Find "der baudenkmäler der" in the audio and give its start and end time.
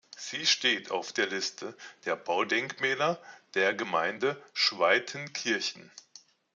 2.05-3.75